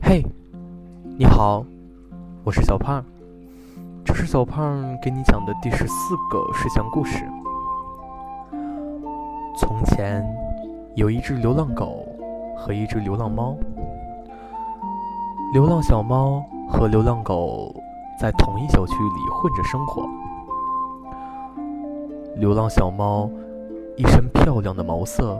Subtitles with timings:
[0.00, 0.24] 嘿，
[1.18, 1.64] 你好，
[2.44, 3.04] 我是小胖，
[4.04, 7.24] 这是小胖给你讲的第十四个睡前故事。
[9.56, 10.24] 从前
[10.94, 12.06] 有一只流浪狗
[12.56, 13.56] 和一只流浪猫，
[15.52, 17.74] 流浪小猫和流浪狗
[18.20, 20.08] 在同一小区里混着生活。
[22.36, 23.28] 流浪小猫
[23.96, 25.36] 一身漂亮的毛色，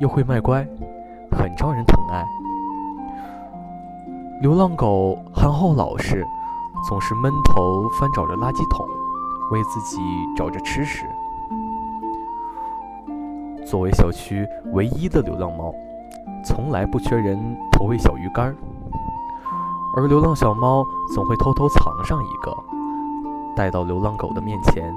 [0.00, 0.66] 又会卖乖，
[1.32, 2.24] 很招人疼爱。
[4.40, 6.26] 流浪狗憨厚老实，
[6.88, 8.88] 总是闷头翻找着垃圾桶，
[9.50, 9.98] 为自己
[10.34, 11.04] 找着吃食。
[13.66, 15.74] 作为小区唯一的流浪猫，
[16.42, 17.38] 从来不缺人
[17.70, 18.56] 投喂小鱼干儿，
[19.94, 22.50] 而流浪小猫总会偷偷藏上一个，
[23.54, 24.90] 带到流浪狗的面前。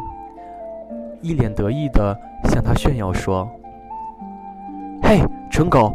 [1.22, 3.46] 一脸得意地向他炫耀说
[5.04, 5.94] ：“嘿，蠢狗，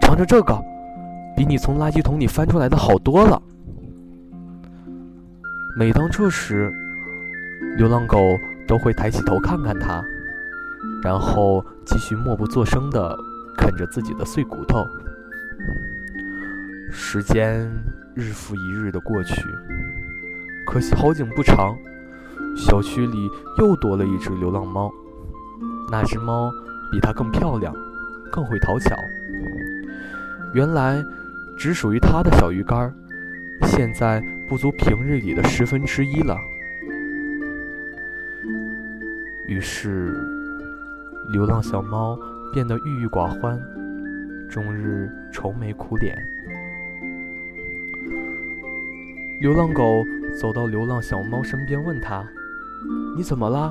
[0.00, 0.60] 尝尝这个，
[1.40, 3.40] 比你从垃圾桶里翻出来的好多了。”
[5.74, 6.70] 每当这时，
[7.78, 8.18] 流浪狗
[8.68, 10.04] 都会抬起头看看它，
[11.02, 13.16] 然后继续默不作声地
[13.56, 14.84] 啃着自己的碎骨头。
[16.92, 17.66] 时间
[18.14, 19.42] 日复一日的过去，
[20.66, 21.74] 可惜好景不长。
[22.54, 24.92] 小区里又多了一只流浪猫，
[25.90, 26.52] 那只猫
[26.92, 27.74] 比它更漂亮，
[28.30, 28.94] 更会讨巧。
[30.52, 31.02] 原来，
[31.60, 32.90] 只属于它的小鱼干，
[33.64, 36.34] 现在不足平日里的十分之一了。
[39.46, 40.10] 于是，
[41.34, 42.18] 流浪小猫
[42.50, 43.60] 变得郁郁寡欢，
[44.48, 46.16] 终日愁眉苦脸。
[49.42, 50.02] 流浪狗
[50.40, 52.26] 走到流浪小猫身边，问他。
[53.18, 53.70] 你怎么啦？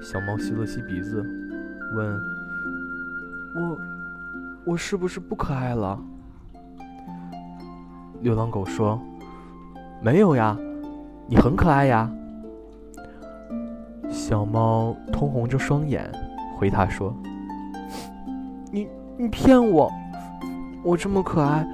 [0.00, 1.24] 小猫吸了吸鼻子，
[1.94, 2.20] 问
[3.54, 3.78] ：“我，
[4.66, 5.98] 我是不是不可爱了？”
[8.22, 9.00] 流浪狗说
[10.02, 10.58] ：“没有呀，
[11.28, 12.10] 你很可爱呀。”
[14.10, 16.10] 小猫通红着双眼
[16.56, 17.14] 回他说
[18.72, 19.90] ：“你，你骗我！
[20.82, 21.66] 我这么可爱，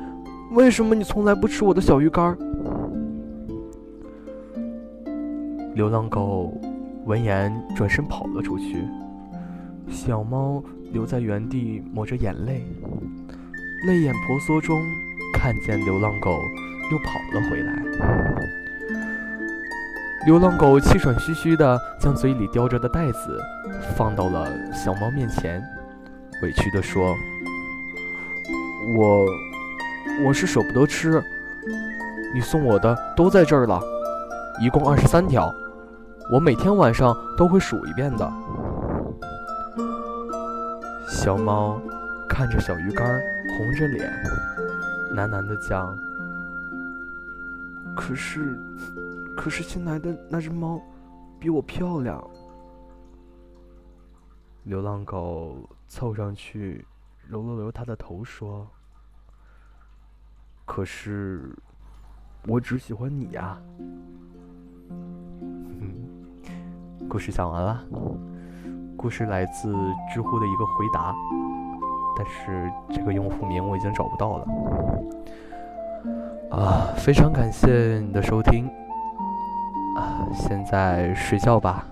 [0.53, 2.37] 为什么你从来不吃我的小鱼干？”
[5.75, 6.53] 流浪狗
[7.07, 8.87] 闻言转身跑了出去，
[9.89, 10.63] 小猫
[10.93, 12.65] 留在原地抹着眼泪，
[13.87, 14.81] 泪眼婆娑中
[15.35, 16.31] 看见流浪狗
[16.91, 17.83] 又跑了回来。
[20.27, 23.41] 流浪狗气喘吁吁地将嘴里叼着的袋子
[23.97, 25.63] 放到了小猫面前，
[26.43, 27.15] 委屈地说
[28.97, 29.27] ：“我
[30.27, 31.23] 我是舍不得吃，
[32.35, 33.81] 你送我的都在这儿了，
[34.61, 35.53] 一共二十三条。”
[36.33, 38.33] 我每天晚上都会数一遍的。
[41.13, 41.79] 小猫
[42.27, 43.21] 看着小鱼干，
[43.57, 44.11] 红着脸，
[45.15, 45.95] 喃喃地讲
[47.95, 48.59] ：“可是，
[49.37, 50.81] 可是新来的那只猫
[51.39, 52.19] 比我漂亮。”
[54.65, 56.85] 流浪狗凑上去
[57.29, 58.67] 揉了揉它的头，说
[60.65, 61.55] ：“可是，
[62.49, 63.61] 我只喜欢你呀。”
[67.07, 67.85] 故事讲完了，
[69.03, 69.75] 故事来自
[70.15, 71.13] 知乎的一个回答，
[72.17, 74.47] 但是这个用户名我已经找不到了。
[76.53, 78.71] 啊，非常感谢你的收听，
[79.97, 81.85] 啊，现在睡觉吧。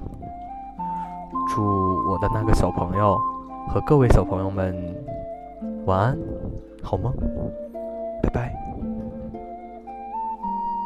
[1.53, 1.65] 祝
[2.09, 3.19] 我的那个小朋友
[3.67, 4.73] 和各位小朋友们
[5.87, 6.19] 晚安，
[6.81, 7.13] 好梦。
[8.23, 8.55] 拜拜